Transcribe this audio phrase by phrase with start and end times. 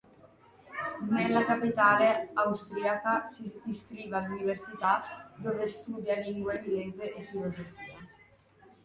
[1.11, 7.99] Nella capitale austriaca si iscrive all'università, dove studia lingua inglese e filosofia.